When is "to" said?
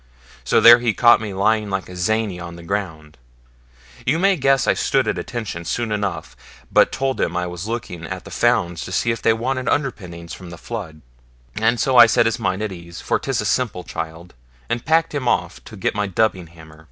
8.85-8.91, 15.65-15.77